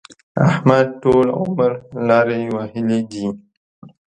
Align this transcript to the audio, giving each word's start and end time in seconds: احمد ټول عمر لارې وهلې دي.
احمد 0.47 0.87
ټول 1.03 1.25
عمر 1.39 1.71
لارې 2.07 2.41
وهلې 2.55 2.99
دي. 3.11 3.27